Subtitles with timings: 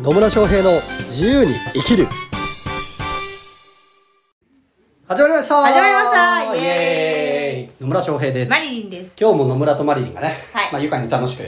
[0.00, 2.06] 野村翔平の自由に生きる。
[5.08, 5.56] 始まりました。
[5.56, 6.54] 始まりました。
[6.54, 7.82] イエーイ。
[7.82, 8.50] 野村翔平です。
[8.50, 9.16] マリリンです。
[9.18, 10.72] 今日も野村とマリリンがね、はい。
[10.72, 11.42] まあ、愉快に楽しく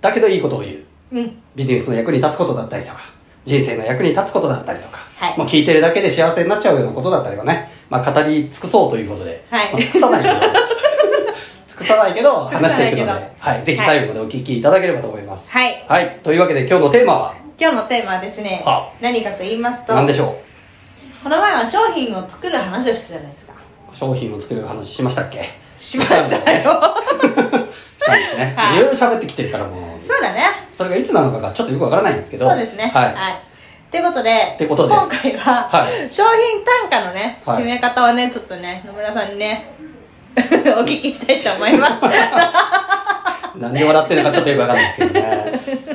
[0.00, 0.84] だけどいいことを言う。
[1.12, 1.42] うん。
[1.54, 3.00] ビジネスの役に立つことだったりとか
[3.44, 5.38] 人生の役に立つことだったりとか、はい。
[5.38, 9.72] もう聞いてるだけで幸せになっちゃうようなことだったりはね、まあ、語り尽くそうということで、はい。
[9.74, 10.34] まあ、尽くさないけど。
[11.68, 12.96] 尽くさないけど尽くさないけど。
[12.96, 15.52] 話していくので、はい、ぜひ最後までお聞きいただければと思います。
[15.52, 15.84] はい。
[15.86, 20.36] はい、というわけで今日のテーマは今日のテーマはですねは、何かと言いますと、何でしょ
[21.22, 23.52] この前は商品を作る話をしたじゃないですか。
[23.52, 25.44] う商品を作る話しましたっけ？
[25.78, 26.96] しましたよ。
[27.96, 28.78] したんですね、はい。
[28.78, 30.02] い、ろいろ喋ってきてるからもう。
[30.02, 30.46] そうだね。
[30.72, 32.48] それがいつなのかがちょっとよくわからないんですけど。
[32.48, 32.90] そうですね。
[32.92, 34.00] はい、とい。
[34.00, 34.94] うことで、てことで。
[34.94, 36.12] 今回は、はい。
[36.12, 37.56] 商品単価のね、はい。
[37.58, 39.72] 決め方をね、ちょっとね、野村さんにね、
[40.34, 40.40] お
[40.80, 42.02] 聞きしたいと思います。
[43.56, 45.91] なんで笑ってるのかちょっとよくわかんないですけどね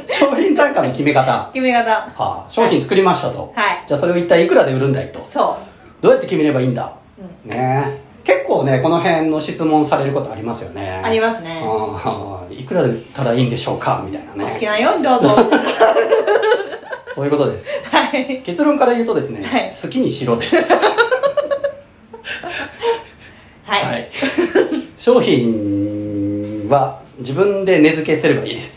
[0.57, 1.31] 単価の決め方。
[1.31, 2.09] は決め方。
[2.17, 3.83] あ、商品作りましたと、はい。
[3.87, 5.23] じゃあそれを一体いくらで売るんだいと。
[5.27, 5.57] そ
[6.01, 6.91] どうやって決めればいいんだ、
[7.45, 7.47] う。
[7.47, 8.01] ね。
[8.03, 11.01] え結構ねこの辺の質問されることありますよね。
[11.03, 11.61] ありますね。
[11.63, 14.03] ああいくらで売ったらいいんでしょうか？
[14.05, 14.43] みたいなね。
[14.43, 15.29] お好きなようにどうぞ。
[17.15, 17.69] そういうことです。
[17.89, 18.41] はい。
[18.41, 19.73] 結論から言うとですね、はい。
[19.81, 20.55] 好きにしろです。
[23.65, 23.83] はい。
[23.83, 24.09] はい。
[24.97, 28.76] 商品は自分で値付けすればいいです。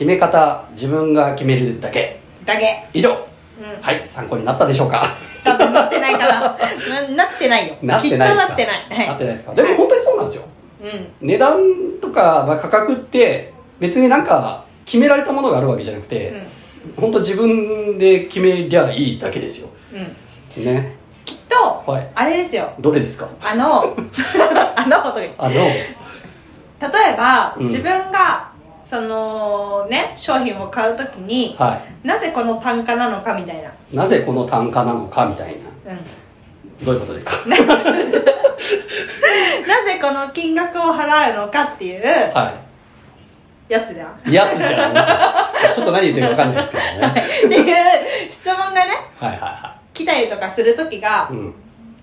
[0.00, 2.46] 決め方自分が決めるだけん。
[2.46, 2.88] だけ。
[2.94, 3.82] 以上うん。
[3.82, 5.02] はい参考になったでしょうか？
[5.44, 6.40] 多分なってないから。
[6.40, 6.48] な
[7.16, 7.74] なってないよ。
[7.82, 9.08] なってないなってない。
[9.08, 9.52] なってないですか？
[9.52, 10.44] でも本当にそうなんですよ
[10.82, 11.08] うん。
[11.20, 11.58] 値段
[12.00, 16.32] とかまあ価格って別になんか決められたものがあるわけじゃなくて、
[16.98, 20.16] 本当自分で決めりゃいいだけですようん。
[20.56, 20.64] うん。
[20.64, 22.72] ねきっと、はいあれですよ。
[22.80, 23.28] どれですか？
[23.42, 23.82] あの、
[24.76, 24.96] あの
[25.36, 25.60] あの
[27.10, 28.49] えば、うん自分が、
[28.90, 33.70] その、ね、商品を買うときに、はなぜこの単価なのかみたいな。
[33.92, 36.84] いなぜこの単価なのかみたいなうん。
[36.84, 37.32] どういうことですか？
[37.46, 37.56] な
[39.84, 42.52] ぜこの金額を払うのかっていうは
[43.68, 44.28] やつじゃん。
[44.28, 44.94] いやつじゃん
[45.72, 47.14] ちょっと何言ってるか分かんないですけどね
[47.46, 48.80] っていう質問がね、
[49.20, 51.54] はいはいは来たりとかするときがいうん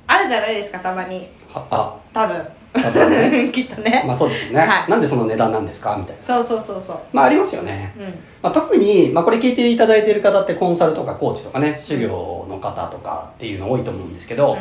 [0.07, 1.27] あるじゃないですか、たまに。
[1.53, 2.47] はあ多分。
[2.77, 3.49] ね。
[3.53, 4.03] きっとね。
[4.05, 4.91] まあそうですよね、はい。
[4.91, 5.95] なんでその値段なんですか？
[5.97, 6.21] みたいな。
[6.21, 6.97] そうそうそうそう。
[7.11, 7.93] まあありますよね。
[7.97, 8.05] うん。
[8.41, 14.57] まあ、特に、まあ、これ聞いていただいている方ってコンサルとかコーチとかね修行の方とかっていうの多いと思うんですけど、うん。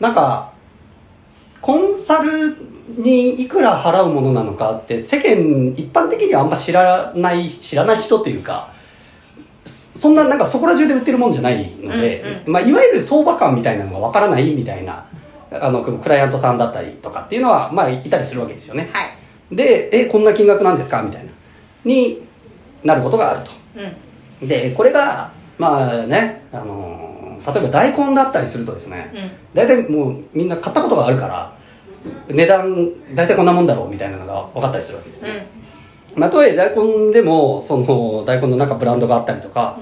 [0.00, 0.52] なんか
[1.60, 2.56] コンサル
[2.96, 8.70] にいくら払うものなのかって世間一般的にはあんま知らない知らない人というか
[9.64, 12.52] そそんななんかそこら中で売ってるもんじゃないので、うん。
[12.52, 15.04] まあ、いわゆる相場感みたいなのがわからないみたいな
[15.60, 19.54] あのクライアントさんだったりとかっていうのはまあいたりするわけですよねはい。
[19.54, 21.02] でえこんな金額なんですか？
[21.02, 21.30] みたいな
[21.84, 22.22] に
[22.84, 23.50] なることがあると
[24.40, 24.48] うん。
[24.48, 27.02] でこれがまあね、あのー
[27.44, 29.30] 例えば大根だったりするとですね、うん。
[29.52, 31.52] 大体もうみんな買ったことがあるから
[32.28, 35.46] 値段大体こんなもんだろうみたいなのが分かったりするわけですね、
[36.14, 39.76] まあ、とはいえ大根でもその大根のなんかブランドがあったりとか、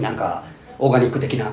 [0.00, 0.44] なんか
[0.78, 1.52] オーガニック的な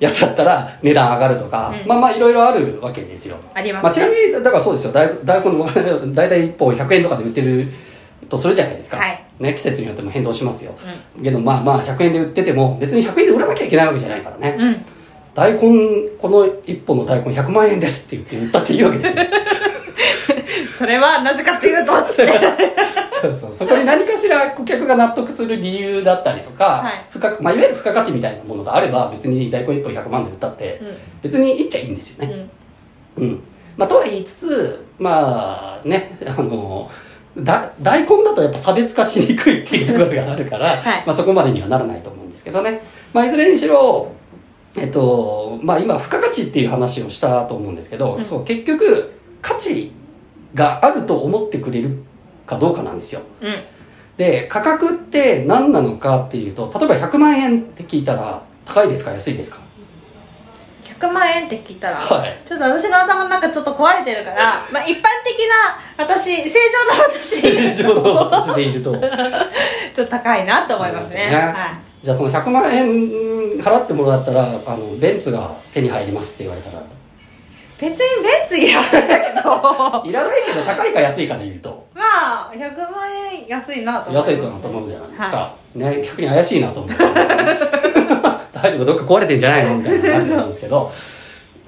[0.00, 1.88] やつだったら値段上がるとか、うん。
[1.88, 3.36] まあまあいろいろあるわけですよ。
[3.54, 4.92] あります、まあ、ちなみにだからそうですよ。
[4.92, 7.70] 大大根の大体1本100円とかで売ってる
[8.28, 9.24] とするじゃないですか、はい。
[9.38, 10.74] ね、季節によっても変動しますよ、
[11.18, 14.84] うけどまあまあ100円で売ってても別に100円で売らなきゃいけないわけじゃないからね、うん。
[15.34, 15.60] 大根
[16.18, 19.24] この1本の大根100万円ですって言って売ったっていいわけですよ。
[20.78, 21.92] それはなぜかというと。
[23.20, 30.80] そうそうそこに何かしら顧客が納得する理由だったりとか、はい付加まあ、いわゆる付加価値みたいなものがあれば別に大根1本100万で売ったって
[31.22, 32.48] 別にいいっちゃいいんですよね、
[33.16, 33.24] うん。
[33.24, 33.40] うん。
[33.76, 36.90] まあ、とは言いつつ、まあね、あの、
[37.36, 42.82] だ大根だとやっぱ差別化しにくいっていうところがあるから、はいまあそこまでにはならないと思うんですけどね。
[43.12, 44.12] まあいずれにしろ、
[44.76, 49.92] えっと、まあ今、付加価値っていう話をしたと思うんですけど、うんそう、結局、価値
[50.54, 52.02] があると思ってくれる
[52.48, 53.20] かどうかなんですよ。
[53.40, 53.64] うん。
[54.16, 59.12] で、価格って何なのかっていうと、例えば100万円って聞いたら、高いですか？
[59.12, 59.58] 安いですか
[60.84, 65.38] ？100万円って聞いたら、はいちょっと私の頭の中ちょっと壊れてるから、 まあ一般的
[65.98, 66.58] な私、正
[66.90, 68.92] 常な私で言う正常のと、私でいると。
[69.94, 71.30] ちょっと高いなと思いますね。
[71.30, 71.54] ねはい。
[72.02, 72.88] じゃあその100万円
[73.60, 76.82] 払ってもらったらあのベンツが手に入りますって言われたら
[77.80, 81.86] 別にベンツいらないけど、いらないけど高いか安いかで言うと。
[81.94, 82.02] ま
[82.48, 86.96] あ、100万円安いなと思います、安いかなと思うじゃないですか、はね逆に怪しいなと思う。
[88.52, 90.92] 大丈夫どっか壊れてんじゃないのみたいな感じなんですけど。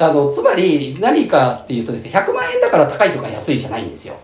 [0.01, 4.15] あのつまり何かっていうとですね100万円だから高いとか安いじゃないんですよ、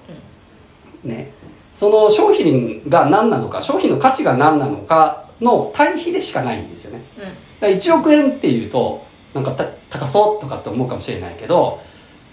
[1.04, 1.30] ね。
[1.74, 7.04] その商品が何なのか商品の価値が何なのかの対比でしかないんですよね。
[7.18, 7.24] うん。
[7.24, 9.04] だから1億円っていうと
[9.34, 11.80] なんかた高そうとかって思うかもしれないけど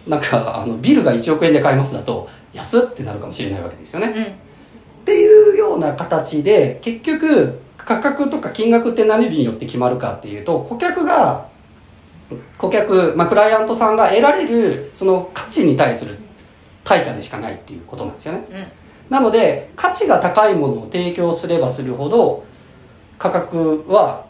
[0.07, 4.23] なんかあのビルが1億円で買えますだと安ってなるかもしれないわけですよね、うん。
[4.23, 4.27] っ
[5.05, 11.47] ていうような形で結局価格とか金額って何によって決まるかっていうと顧客が
[12.57, 16.17] 顧客、まあ、クライアントさんが得られるその価値に対する
[16.83, 18.45] 対価でしかないっていうことなんですよね。
[18.49, 18.67] うん。
[19.09, 22.45] なので価値が高いものを提供すればするほど
[23.17, 24.25] 価格は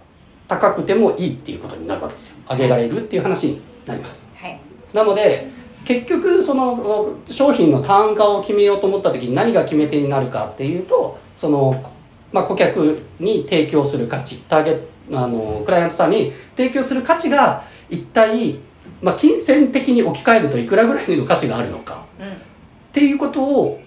[0.47, 2.37] 高くてもいいっていうことになるわけですよ。
[2.49, 4.27] 上げられるっていう話になります。
[4.35, 4.59] はい。
[4.93, 5.49] なので
[5.85, 11.93] 結局その商品の単価を決めようと思った時に何が決め手になるかっていうとその、
[12.31, 18.55] まあ、顧客に提供する価値ターゲットあのクライアントさんに提供する価値が一体、
[19.01, 22.05] まあ、金銭的に置き換えるといくらぐらいの価値があるのか。
[22.19, 22.53] うん
[22.93, 23.81] っていうことを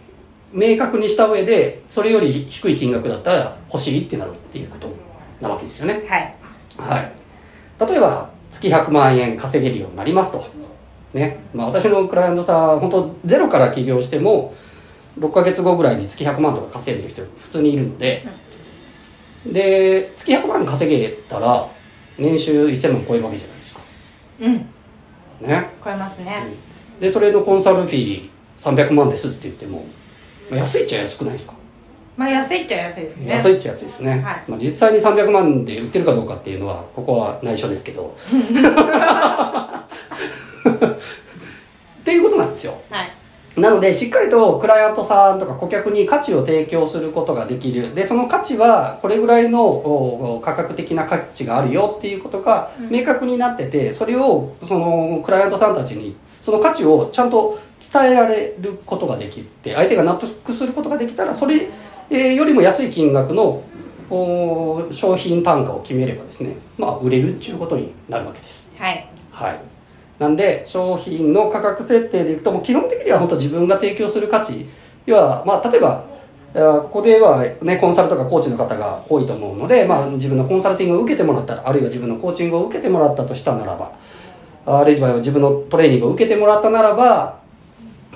[0.53, 4.89] 明確にした上でそれより低い金額だったら欲しいってなるっていうこと
[5.41, 6.05] なわけですよね。
[6.09, 6.35] はい
[6.79, 7.13] はい。
[7.81, 10.47] 例えば、月100万円稼げるようになりますと。
[11.13, 11.39] ね。
[11.55, 14.55] まあ私のクライアントさん、本当ゼロから起業しても、
[15.19, 18.27] 6ヶ月後ぐらいに月100万とか稼いでる人普通にいるので、
[19.47, 21.69] で、月100万稼げたら、
[22.19, 23.81] 年収1000万超えるわけじゃないですか。
[24.41, 24.55] うん
[25.41, 25.71] ね。
[25.83, 26.55] 超えますね
[27.01, 29.85] で、それのコンサルフィー300万ですって言っても、
[30.51, 31.55] まあ安いっちゃ安くないですか
[32.17, 33.35] まあ安いっちゃ安いですね。
[33.35, 34.23] 安いっちゃ安いですね、はい。
[34.49, 38.17] まあ、実際に300万で売ってるかどうかっていうのはここは内緒ですけど。
[42.01, 42.75] っていうことなんですよ。
[42.91, 43.13] はい。
[43.61, 47.95] なのでしっかりとクライアントさんとか顧客に価値を提供することができる。
[47.95, 52.91] でその価値はこれぐらいのお価格的な価値があるよっていうことがうん。
[52.91, 57.59] 明確になっててそれをそのクライアントさんたちにその価値をちゃんと
[57.93, 61.69] 伝えられることができて相手が納得することができたらそれ
[62.11, 63.63] えーよりも安い金額の
[64.09, 69.61] お商品単価を決めればですねまあ売れるっていうことになるわけですはいはい。
[70.19, 74.67] なんで、商品の価格設定でいくと、もう基本的には本当自分が提供する価値、
[75.05, 76.05] 要は、まあ、例えば、
[76.55, 83.93] ここではね、コンサルとかコーチの方が多いと思うので、まあ、自分のコンサルティングを受けてもらったら、あるいは自分のコーチングを受けてもらったとしたならば、
[84.65, 87.41] あるいは自分のトレーニングを受けてもらったならば、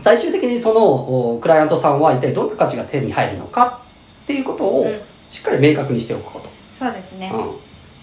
[0.00, 3.82] 最終的にその、おクライアントさんは一体どんな価値が手に入るのか
[4.23, 5.00] っていうことをうん
[5.31, 6.50] しっかり明確にしておくこと。
[6.76, 7.52] そうですねうん、っ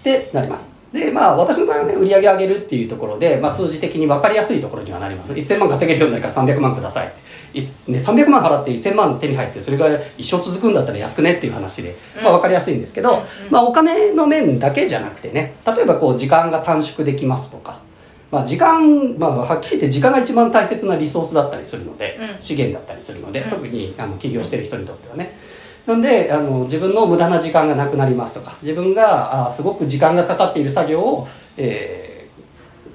[0.03, 0.73] てなります。
[0.93, 5.33] で、まあ、私の場合はね、売り上げ上げるっていうところで、まあ、数字的に分かりやすいところにはなります。
[5.33, 7.13] 1000万稼げるようになるから300万ください
[7.53, 17.79] ね、300万払って1000万手に入って、それが一生続くんだったら安くねっていう話で、まあ、分かりやすいんですけど、うんうんまあ、お金の面だけじゃなくてね、例えばこう、時間が短縮できますとか、
[18.29, 22.41] まあ、時間、まあ、はっきり言って時間が一番大切なリソースだったりするので、うん。
[22.41, 23.49] 資源だったりするので、うん。
[23.49, 25.37] 特にあの起業してる人にとってはね。
[25.85, 32.27] なんであの自分の無駄な時間がなくなりますとか自分があすごく時間がかかっている作業を、え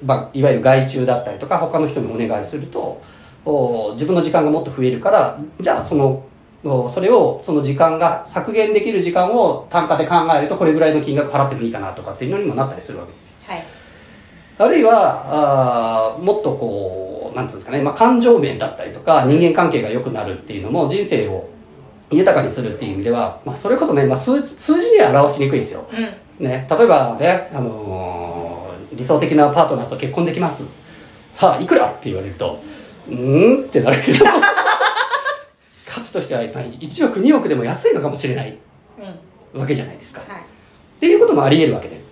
[0.01, 3.01] ーまあ、いわゆる外注だったりとか他の人にお願いすると
[3.45, 6.23] お自分の時間がもっと増えるからじゃあその
[6.63, 13.35] おそれをその時間が削減できる時間を単価で考えるとこれぐらいの金額払ってもいいかなとかっていうのにもなったりするわけですよ。
[13.47, 13.72] はい
[14.57, 15.25] あるいは、
[16.15, 21.49] あーもっとこう、なんていうんですかね、まあ、感情面だったりとか、人間関係が良くなるっていうのも、人生を
[22.11, 25.85] 豊かにするっていう意味では、まあ、それこそね、まあ、数字数字には表しにくいですよ。
[25.91, 28.63] うんね、例えばね、あのー
[28.95, 30.65] 理想的なパートナーと結婚できます。
[31.31, 32.61] さあ、いくらって言われると、
[33.09, 34.23] うーんってなるけど、
[35.87, 38.55] 価値としてはやっぱり1億、2億でも安いのかもしれない
[39.53, 40.21] うんわけじゃないですか。
[40.27, 42.02] はいっていうこともあり得るわけです。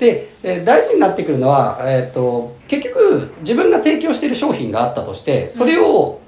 [0.00, 6.20] で、えー大事になってくるのは、えっ、と、結局、自分が提供している商品があったとして、それを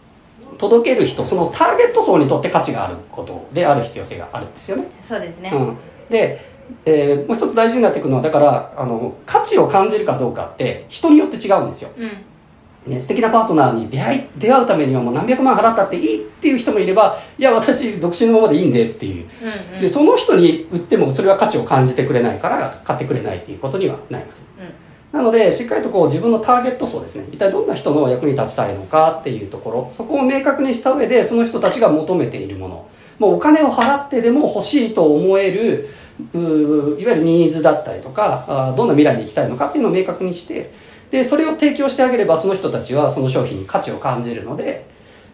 [0.59, 4.85] 届ける人、そのターゲット層にとって価値があることである必要性があるんですよね。
[5.01, 5.77] そうですねうん。
[6.11, 6.45] で、
[6.85, 11.91] えーもう一つ大事になってくるのは、だから、あの、価値を感じるかどうかって、人によって違うんですよ。
[11.97, 12.11] うん
[12.87, 19.29] ね、素敵なパートナーに出会い、出会うためにはもう何百万払ったっていいっていう人もいれば、いや、私、独身のままでいいんでっていう。
[19.43, 19.81] うんうん。
[19.83, 24.51] でその人に売ってもそれは価値を感じてくれないから買ってくれないっていうことにはなります。
[24.59, 25.17] うん。
[25.17, 27.29] なのでしっかりとこう自分のターゲット層ですね。
[27.31, 29.93] 一体どんな人の役に立ちたいのかっていうところ。
[29.93, 32.87] そこを明確にした上でその人たちが求めているもの。
[33.19, 35.89] もうお金を払ってでも欲しいと思える
[36.35, 40.73] うーいわゆるニーズだったりとかどんな未来に行きたいのかっていうのを明確にして
[41.13, 44.87] でそれを提供してあげればその人たちはその商品に価値を感じるので、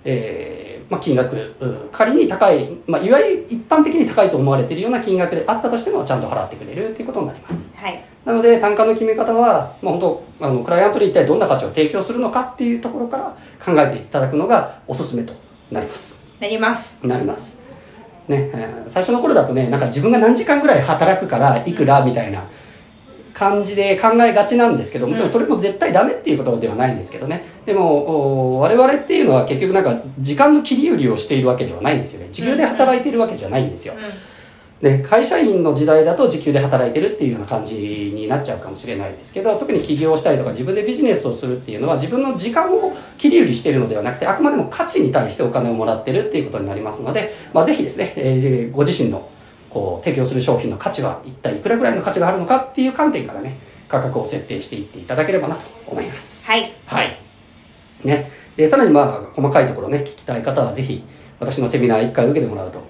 [0.04, 7.54] えーまあ、金額うん仮に高い、まあ、いわゆる一般的に高いと思われているような金額であったとしてもちゃんと払ってくれるっていうことになります。
[7.76, 8.04] はい。
[8.25, 15.32] なので単価の決め方は、まあ、本当あのクライアントに一体どんな価値を提供するのかっていうところから考えていただくのがおすすめと
[15.70, 16.20] なります。
[16.40, 17.06] なります。
[17.06, 17.56] なります。
[18.26, 22.44] ね、えー最初の頃だとね、なんか自分が何時間ぐらい働くからいくらみたいな
[23.38, 27.45] 感じで考えがちなんですけど、もちろんそれも絶対ダメっていうことではないんですけどね。
[27.64, 32.28] でも、お我々っていうのは結局なんか時間の切り売りをしているわけではないんですよね。
[32.33, 33.95] 時給で働いているわけじゃないんですよ。
[34.83, 49.28] で、会社員の時代だと時給で働いてるっていうような感じになっちゃうかもしれないですけど、特に起業したりとか自分でビジネスをするっていうのは自分の時間を切り売りしているのではなくて、あくまでも価値に対してお金をもらってるっていうことになりますので、まあぜひですね、えーご自身の
[49.70, 53.58] こう提供する商品の価値は一体いくらぐらいの価値があるのかっていう観点からね、
[53.88, 56.46] 価格を設定していっていただければなと思います。
[56.46, 57.18] はいはい。
[58.04, 58.30] ね。
[58.56, 61.04] で、さらにまあ、細かいところね、聞きたい方はぜひ、
[61.40, 62.80] 私のセミナー一回受けてもらうと、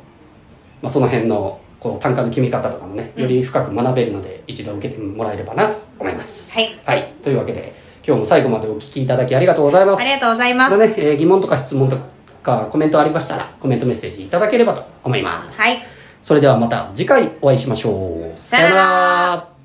[0.81, 6.53] まあ、その辺の、こう、単価の決め方とかもね、より深く学べるので、一度受けてもらえればなと思います。
[6.53, 7.13] はいはい。
[7.23, 7.75] というわけで、
[8.07, 10.01] 今日も最後までお聞きいただきありがとうございます。
[10.01, 11.99] ありがとうございますね、えー疑問とか質問と
[12.43, 15.61] かコメントありましたら、コメントメッセージいただければと思います。
[15.61, 18.39] はいそれではまた次回お会いしましょう。
[18.39, 19.58] さよなら